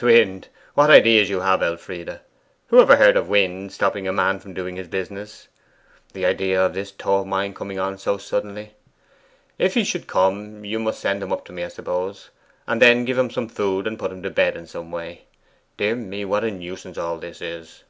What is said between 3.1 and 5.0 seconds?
of wind stopping a man from doing his